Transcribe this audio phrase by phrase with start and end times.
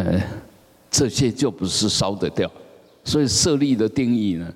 [0.00, 0.18] 呃，
[0.90, 2.50] 这些就不是烧得掉。
[3.04, 4.54] 所以舍利的定义呢，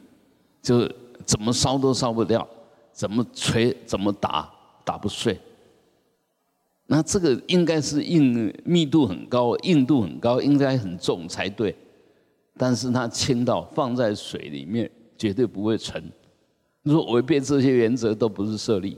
[0.62, 2.46] 就是怎么烧都烧不掉，
[2.92, 4.50] 怎么锤怎么打
[4.84, 5.38] 打不碎。
[6.86, 11.74] 那这个应该是硬密度很高、硬度很高，应该很重才对。
[12.56, 16.02] 但是它轻到放在水里面绝对不会沉。
[16.82, 18.96] 如果违背这些原则，都不是舍利。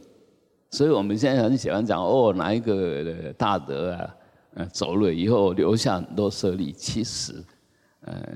[0.69, 4.15] 所以我们现在很喜欢讲哦，哪一个大德啊，
[4.57, 6.73] 呃，走了以后留下很多舍利。
[6.73, 7.33] 其实，
[8.01, 8.29] 呃，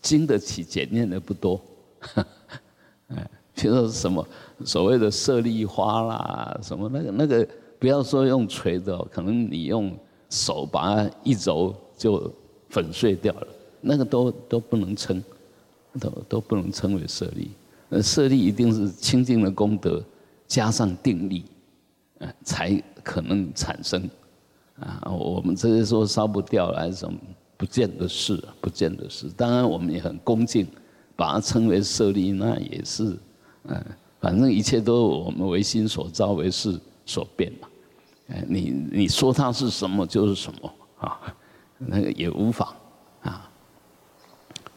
[0.00, 1.60] 经得起检验的不多。
[3.08, 4.24] 哎， 比如说什么
[4.64, 7.48] 所谓的舍利花啦，什么那个那个。
[7.76, 9.94] 不要说用锤的，可能你用
[10.30, 12.32] 手把它一揉就
[12.70, 13.46] 粉碎掉了，
[13.82, 15.22] 那个都都不能称，
[16.00, 17.50] 都都不能称为舍利。
[17.90, 20.02] 呃，舍利一定是清净的功德
[20.46, 21.44] 加上定力，
[22.20, 24.08] 呃，才可能产生。
[24.80, 27.18] 啊，我们这些说烧不掉还是什么，
[27.56, 29.28] 不见得是，不见得是。
[29.30, 30.66] 当然我们也很恭敬，
[31.14, 33.16] 把它称为舍利，那也是，
[33.64, 33.84] 嗯，
[34.20, 37.68] 反正一切都是我们唯心所造，为事所变嘛。
[38.48, 41.20] 你你说它是什么就是什么啊，
[41.78, 42.74] 那个也无妨
[43.22, 43.48] 啊。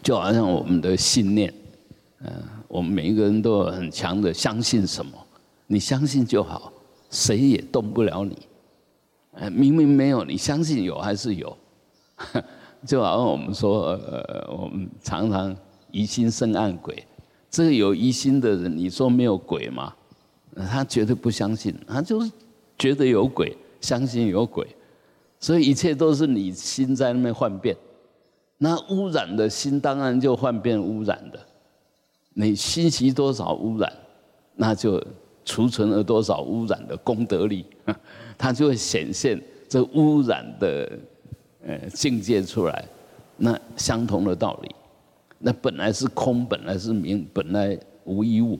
[0.03, 1.53] 就好像我们的信念，
[2.19, 2.31] 嗯，
[2.67, 5.11] 我们每一个人都有很强的相信什么，
[5.66, 6.72] 你相信就好，
[7.09, 8.38] 谁也动不了你。
[9.39, 11.57] 哎，明明没有，你相信有还是有。
[12.85, 15.55] 就好像我们说，呃，我们常常
[15.91, 17.03] 疑心生暗鬼，
[17.49, 19.94] 这个有疑心的人，你说没有鬼吗？
[20.55, 22.31] 他绝对不相信，他就是。
[22.79, 24.63] 觉得有鬼，相信有鬼，
[25.39, 27.75] 所以一切都是你心在那边幻变。
[28.59, 31.39] 那污染的心当然就幻变污染的。
[32.35, 33.91] 你心习多少污染，
[34.55, 35.03] 那就
[35.48, 37.66] 储存了多少污染的功德力，
[38.38, 41.00] 它就会显现这污染的
[41.66, 42.86] 呃境界出来。
[43.38, 44.75] 那相同的道理，
[45.40, 48.59] 那本来是空，本来是明，本来无一物。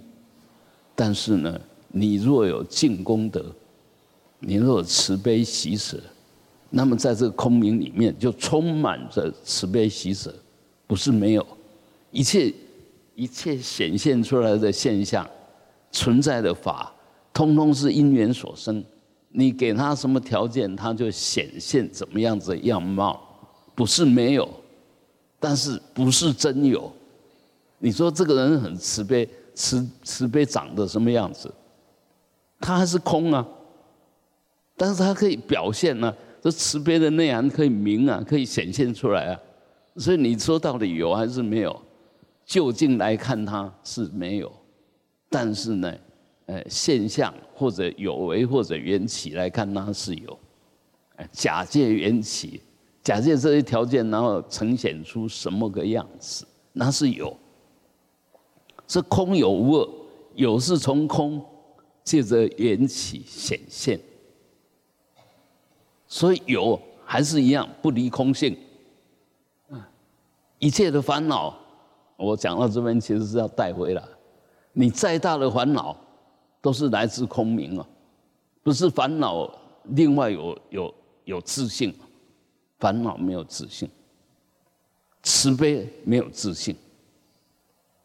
[0.96, 3.46] 但是呢，你若有净功德。
[4.40, 5.97] 你若有慈悲喜舍，
[6.70, 10.31] 那么在这个空明里面就充满着慈悲喜舍，
[10.86, 11.44] 不是没有，
[12.12, 12.53] 一切
[13.16, 15.28] 一切显现出来的现象，
[15.97, 16.94] 存在的法，
[17.34, 18.84] 通通是因缘所生。
[19.30, 23.19] 你给他什么条件，他就显现怎么样子的样貌，
[23.74, 24.47] 不是没有，
[25.40, 26.91] 但是不是真有。
[27.80, 31.52] 你说这个人很慈悲，慈慈悲长得什么样子？
[32.59, 33.46] 他还是空啊。
[34.75, 39.40] 但是他可以表现呢，这慈悲的内涵可以明啊，可以显现出来啊。
[39.96, 41.81] 所以你说到底有还是没有？
[42.46, 44.52] 就近来看他是没有，
[45.30, 45.94] 但是呢，
[46.46, 50.40] 呃，现象或者有为或者缘起来看那是有。
[51.32, 52.62] 假借缘起，
[53.02, 57.36] 假借这些条件，然后呈现出什么个样子，那是有。
[58.88, 59.90] 是空有无二，
[60.36, 61.44] 有是从空
[62.04, 64.00] 借着缘起显现。
[66.08, 68.56] 所以有还是一样不离空性，
[70.59, 71.54] 一切的烦恼，
[72.16, 74.02] 我讲到这边其实是要带回来。
[74.80, 75.98] 你再大的烦恼，
[76.62, 77.88] 都是来自空明啊，
[78.62, 79.52] 不是烦恼
[79.86, 80.94] 另外有有
[81.26, 81.92] 有自信，
[82.78, 83.90] 烦恼没有自信，
[85.24, 86.76] 慈悲没有自信，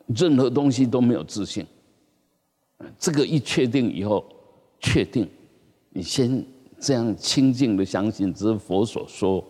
[0.06, 1.66] 任何东西都没有自信。
[2.98, 4.24] 这个一确定以后，
[4.80, 5.28] 确定，
[5.90, 6.42] 你先。
[6.84, 9.44] 这样清净的相信，这是佛所说，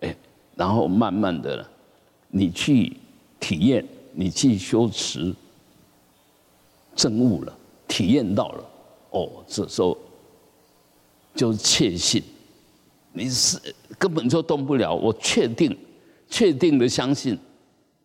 [0.00, 0.12] 哎，
[0.56, 1.64] 然后慢慢的，
[2.30, 2.96] 你去
[3.38, 5.32] 体验，你去修持，
[6.94, 7.56] 证悟了，
[7.88, 8.64] 体验到了，
[9.10, 9.96] 哦，这时候
[11.34, 12.22] 就是确信，
[13.12, 13.58] 你是
[13.98, 14.94] 根本就动不了。
[14.94, 15.76] 我确定，
[16.28, 17.38] 确定的相信，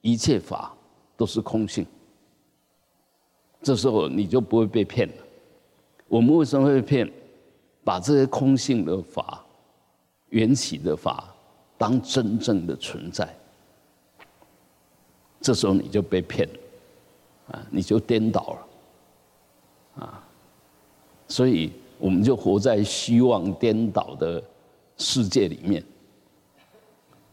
[0.02, 0.76] 一切法
[1.16, 1.86] 都是空性。
[3.62, 5.14] 这时候你就不会被骗了。
[6.08, 7.12] 我们为什么会骗？
[7.82, 9.44] 把这些空性的法、
[10.30, 11.34] 缘起的法
[11.76, 13.34] 当真正的存在，
[15.42, 16.60] 这时候你就被骗了，
[17.48, 18.68] 啊，你就颠倒了，
[19.96, 20.24] 啊，
[21.28, 24.44] 所以我们就活在虚妄颠倒的
[24.98, 25.84] 世界里面。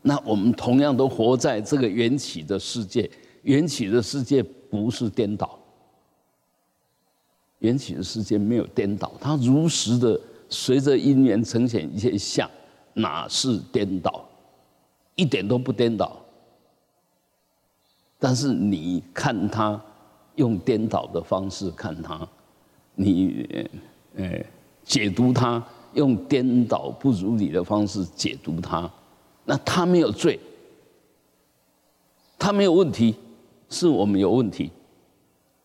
[0.02, 3.10] 那我们同样都活在这个缘起的世界，
[3.42, 5.58] 缘起的世界不是颠倒，
[7.58, 10.20] 缘起的世界没有颠倒，它如实的。
[10.48, 12.48] 随着因缘呈现一些相，
[12.94, 14.24] 哪是颠倒？
[15.16, 16.16] 一点都不颠倒。
[18.16, 19.84] 但是你看他
[20.36, 22.26] 用颠倒的方式看他，
[22.96, 23.46] 你
[24.16, 24.44] 呃
[24.82, 25.64] 解读他
[25.94, 28.90] 用颠倒不如理的方式解读他，
[29.44, 30.40] 那他没有罪，
[32.38, 33.14] 他没有问题，
[33.70, 34.70] 是我们有问题，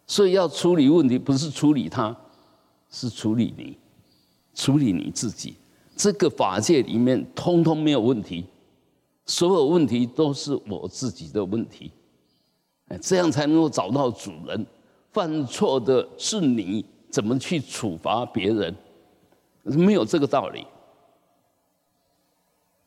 [0.06, 2.16] 所以要处理问题，不是处理他，
[2.90, 3.78] 是处理你，
[4.54, 5.56] 处理你自己。
[5.96, 8.46] 这个法界里面通通没有问题，
[9.26, 11.92] 所有问题都是我自己的问题，
[12.88, 14.66] 哎，这样才能够找到主人。
[15.12, 18.74] 犯错的是你，怎么去处罚别人？
[19.64, 20.66] 没有这个道理。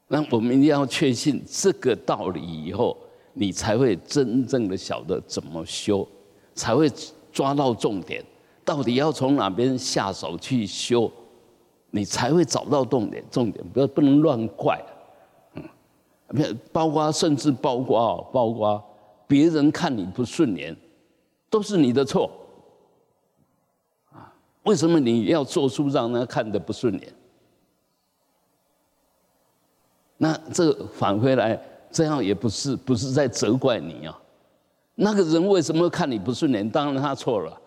[0.08, 2.96] 那我们一定要确信这个道理以后，
[3.34, 6.06] 你才会真正的晓得怎么修，
[6.54, 6.90] 才会
[7.32, 8.24] 抓到重点。
[8.64, 11.10] 到底要从哪边下手去修，
[11.90, 13.22] 你才会找到重点。
[13.30, 14.82] 重点不要不能乱怪，
[15.54, 15.62] 嗯，
[16.30, 18.82] 没有包括甚至包括，包括
[19.26, 20.74] 别人看你不顺眼。
[21.50, 22.28] 都是你的错，
[24.64, 27.14] 为什么你要做出让人看的不顺眼？
[30.16, 34.18] 那这返回来这样也不是不是在责怪你啊？
[34.94, 36.68] 那个人为什么看你不顺眼？
[36.68, 37.60] 当然他错了，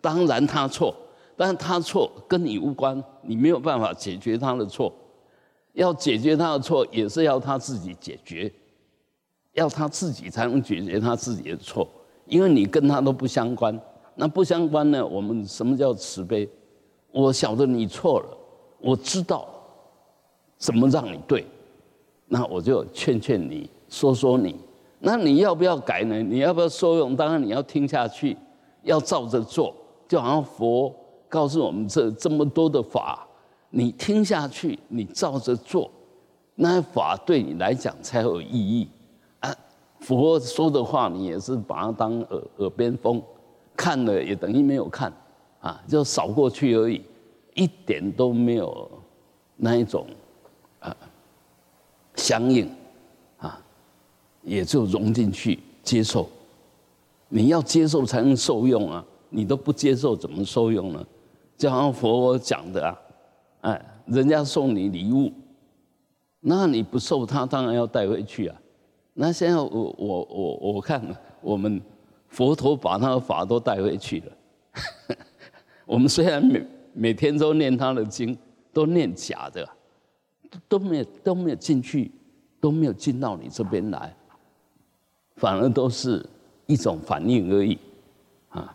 [0.00, 0.94] 当然他错，
[1.36, 4.92] 但是他错跟你无关，你没有办法解决他的错。
[5.74, 8.52] 要解决他的错，也是要他自己解决，
[9.52, 11.88] 要他自己才能解决他自己的错。
[12.26, 13.80] 因为你跟他都不相关，
[14.20, 15.04] 那不相关呢？
[15.04, 16.46] 我们什么叫慈悲？
[17.10, 18.26] 我晓得你错了，
[18.78, 19.48] 我知道
[20.58, 21.46] 怎么让你对，
[22.26, 24.54] 那我就劝劝你，说说你。
[24.98, 26.22] 那你要不要改呢？
[26.22, 27.16] 你要不要受用？
[27.16, 28.36] 当然你要听下去，
[28.82, 29.74] 要照着做。
[30.06, 30.94] 就好像佛
[31.26, 33.26] 告诉我们这这么多的法，
[33.70, 35.90] 你听下去，你照着做，
[36.56, 38.86] 那法对你来讲才有意义。
[39.38, 39.50] 啊
[40.00, 43.22] 佛说的话，你也是把它当耳耳边风，
[43.80, 45.10] 看了也等于没有看，
[45.60, 47.00] 啊，就扫过去而已，
[47.54, 48.90] 一点都没有
[49.56, 50.06] 那一种
[50.80, 50.94] 啊
[52.14, 52.70] 相应，
[53.38, 53.58] 啊，
[54.42, 56.28] 也就融进去接受。
[57.30, 61.02] 你要接受才能受用啊，你都不接受怎么受用呢？
[61.56, 63.00] 就好像佛我讲的啊，
[63.62, 65.32] 哎，人家送你礼物，
[66.40, 68.60] 那你不受他，当然要带回去啊。
[69.14, 71.02] 那现在我我我我看
[71.40, 71.80] 我们
[72.30, 75.16] 佛陀把他的法都带回去了。
[75.84, 78.36] 我们虽然每每天都念他的经，
[78.72, 79.68] 都念假的，
[80.68, 82.10] 都没有都没有进去，
[82.60, 84.14] 都没有进到你这边来，
[85.36, 86.24] 反而都是
[86.66, 87.78] 一种反应而已，
[88.50, 88.74] 啊，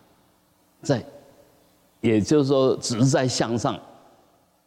[0.81, 1.04] 在，
[2.02, 3.80] 也就是说只是在向上，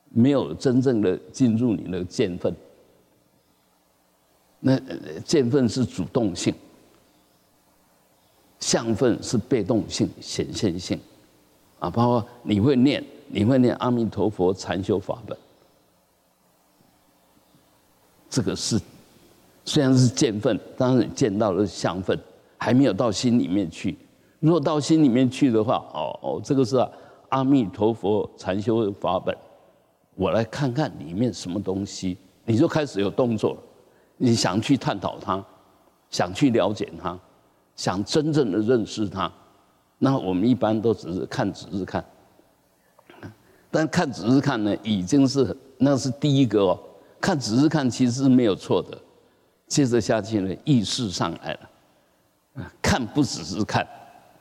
[0.08, 2.54] 没有真正的进入你的见分。
[4.60, 4.76] 那
[5.24, 6.52] 见分是主动性，
[8.60, 10.98] 相分是被动性、显现性，
[11.78, 15.36] 啊，包括你会念，你会念阿弥陀佛禅修法本，
[18.28, 18.80] 这个是
[19.64, 22.18] 虽然是见分，当然见到了相分，
[22.56, 23.96] 还没有到心里面去。
[24.40, 26.76] 如果到心里面去的话，哦哦，这个是
[27.28, 29.36] 阿弥陀佛禅修法本，
[30.14, 33.60] 我来看看里面什么东西，你就开始有动作了。
[34.16, 35.44] 你想去探讨它，
[36.10, 37.18] 想去了解它，
[37.78, 39.32] 想真正的认识它，
[39.98, 42.04] 那我们一般都只是看，只是看。
[43.70, 46.78] 但看只是看呢，已经是那是第一个哦。
[47.20, 48.98] 看只是看，其实是没有错的。
[49.68, 53.86] 接着下去呢，意识上来了，看不只是看，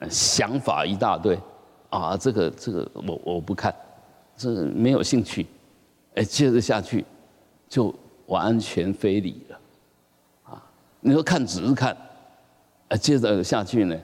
[0.10, 1.40] 想法一大堆，
[1.92, 3.72] 啊，这个这个我我不看，
[4.36, 5.46] 这没有兴趣。
[6.16, 7.06] 哎，接着下去
[7.70, 7.94] 就
[8.26, 9.60] 完全非礼了。
[10.46, 10.64] 啊
[11.00, 11.96] 你说看只是看，
[12.90, 13.98] 啊，接着下去呢，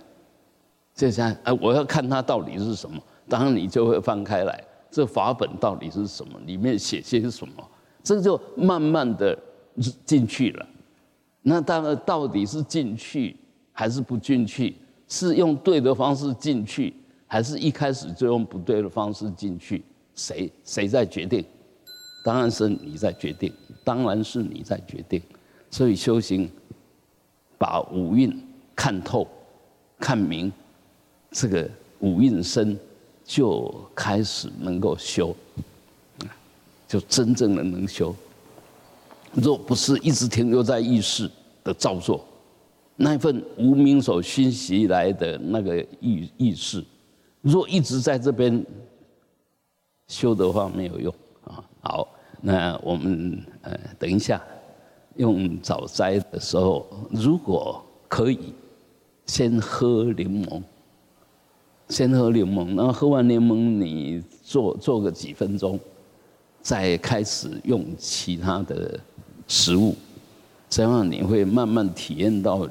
[0.93, 3.01] 接下来啊，我要看它到底是什么。
[3.29, 4.61] 当然你就会翻开来，
[4.91, 6.37] 这法本到底是什么？
[6.45, 7.53] 里面写些什么？
[8.03, 9.37] 这就慢慢的
[10.05, 10.65] 进去了。
[11.41, 13.37] 那当然到底是进去
[13.71, 14.75] 还是不进去？
[15.07, 16.93] 是用对的方式进去，
[17.27, 19.83] 还是一开始就用不对的方式进去？
[20.15, 21.45] 谁谁在决定？
[22.25, 25.21] 当然是你在决定，当然是你在决定。
[25.71, 26.49] 所以修行。
[27.55, 28.29] 把五蕴
[28.75, 29.27] 看透、
[29.99, 30.51] 看明，
[31.31, 32.77] 这个五蕴身
[33.23, 35.35] 就开始能够修，
[36.87, 38.15] 就真正的能修。
[39.33, 41.29] 若不是一直停留在意识
[41.63, 42.23] 的造作，
[42.95, 46.83] 那份无名所熏习来的那个意意识，
[47.41, 48.65] 若一直在这边
[50.07, 51.13] 修的话，没有用
[51.45, 51.63] 啊。
[51.81, 52.07] 好，
[52.41, 54.41] 那我们呃等一下。
[55.17, 58.51] 用早斋的时候，如果可以，
[59.25, 60.61] 先喝柠檬，
[61.89, 65.79] 先喝柠檬，然后喝完柠檬，你坐坐个几分钟，
[66.61, 68.99] 再开始用其他的
[69.47, 69.95] 食物，
[70.69, 72.67] 这样你会慢慢体验到，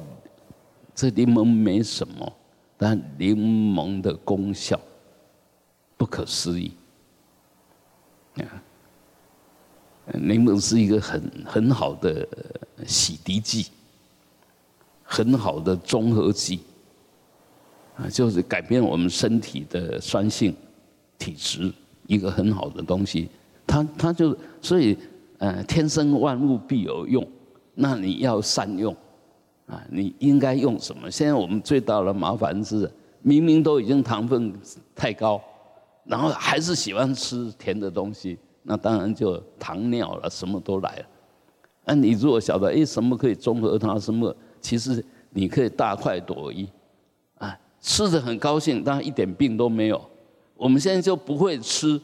[0.95, 2.33] 这柠檬没什么，
[2.77, 4.79] 但柠檬的功效
[5.97, 6.73] 不可思议。
[8.37, 8.45] 啊，
[10.15, 12.27] 柠檬是一个很很好的
[12.87, 13.69] 洗涤剂，
[15.13, 16.61] 很好的中和剂，
[17.97, 20.57] 啊，就是改变我们身体的酸性
[21.19, 21.71] 体质
[22.07, 23.29] 一个很好的东西。
[23.67, 24.97] 它它就所以，
[25.37, 27.27] 呃，天生万物必有用，
[27.75, 28.97] 那你要善用，
[29.67, 31.11] 啊，你应该用什么？
[31.11, 32.91] 现在我们最大的麻烦是，
[33.21, 34.51] 明明都已经糖分
[34.95, 35.39] 太高。
[36.05, 41.05] 然后还是喜欢吃甜的东西，那当然就糖尿了，什么都来了。
[41.85, 43.99] 那你如果晓得，哎，什么可以中和它？
[43.99, 46.67] 什么其实你可以大快朵颐，
[47.37, 50.03] 啊，吃的很高兴，但一点病都没有。
[50.57, 52.01] 我们现在就不会吃，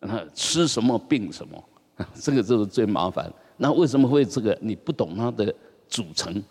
[0.00, 1.64] 啊，吃什么病什么，
[2.14, 3.32] 这个就是最麻烦。
[3.56, 4.56] 那为什么会这个？
[4.60, 5.52] 你不懂它的
[5.88, 6.42] 组成，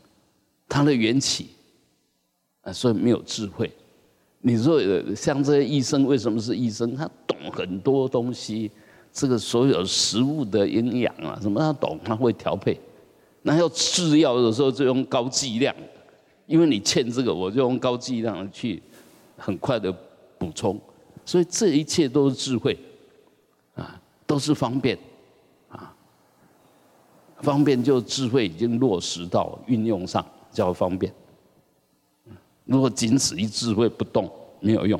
[0.67, 1.49] 它的缘起，
[2.61, 3.71] 啊，所以没有智慧。
[4.41, 4.81] 你说
[5.15, 6.95] 像这些医生，为什么是医生？
[6.95, 8.71] 他懂很多东西，
[9.11, 12.79] 这个所有食物的营养啊，什么他懂，他会调配。
[13.47, 15.73] 那要制药的时候就用高剂量，
[16.47, 18.81] 因为你欠这个，我就用高剂量去
[19.37, 19.95] 很快的
[20.39, 20.81] 补充。
[21.23, 22.75] 所以这一切都是智慧，
[23.75, 24.97] 啊，都是方便，
[25.69, 25.95] 啊，
[27.41, 31.13] 方便就智慧已经落实到运用上，叫方便。
[32.63, 34.27] 如果仅此一智慧不动，
[34.59, 34.99] 没有用，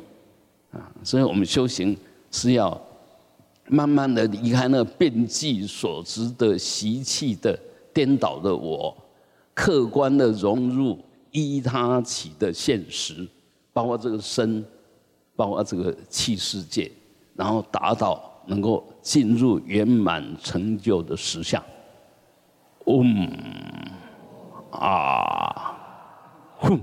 [0.70, 0.88] 啊！
[1.02, 1.96] 所以我们修行
[2.30, 2.80] 是要
[3.66, 7.58] 慢慢的离开那变计所知的习气的
[7.96, 8.94] 颠倒的我，
[9.54, 10.98] 客观的融入
[11.30, 13.26] 依他起的现实，
[13.72, 14.62] 包括这个身，
[15.34, 16.92] 包括这个气世界，
[17.34, 21.62] 然后达到能够进入圆满成就的实相。
[22.84, 23.32] 嗡
[24.72, 25.72] 啊。
[26.58, 26.78] 哼